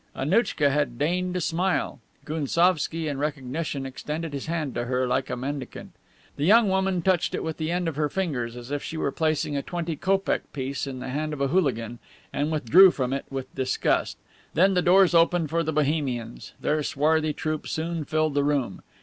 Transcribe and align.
Annouchka 0.15 0.71
had 0.71 0.97
deigned 0.97 1.35
to 1.35 1.41
smile. 1.41 1.99
Gounsovski, 2.25 3.07
in 3.07 3.19
recognition, 3.19 3.85
extended 3.85 4.33
his 4.33 4.47
hand 4.47 4.73
to 4.73 4.85
her 4.85 5.05
like 5.05 5.29
a 5.29 5.37
mendicant. 5.37 5.91
The 6.37 6.43
young 6.45 6.67
woman 6.69 7.03
touched 7.03 7.35
it 7.35 7.43
with 7.43 7.57
the 7.57 7.69
end 7.69 7.87
of 7.87 7.97
her 7.97 8.09
fingers, 8.09 8.55
as 8.57 8.71
if 8.71 8.81
she 8.81 8.97
were 8.97 9.11
placing 9.11 9.55
a 9.55 9.61
twenty 9.61 9.95
kopeck 9.95 10.51
piece 10.53 10.87
in 10.87 10.97
the 11.01 11.09
hand 11.09 11.33
of 11.33 11.39
a 11.41 11.49
hooligan, 11.49 11.99
and 12.33 12.51
withdrew 12.51 12.89
from 12.89 13.13
it 13.13 13.25
with 13.29 13.53
disgust. 13.53 14.17
Then 14.55 14.73
the 14.73 14.81
doors 14.81 15.13
opened 15.13 15.51
for 15.51 15.61
the 15.61 15.71
Bohemians. 15.71 16.53
Their 16.59 16.81
swarthy 16.81 17.31
troupe 17.33 17.67
soon 17.67 18.03
filled 18.03 18.33
the 18.33 18.43
room. 18.43 18.81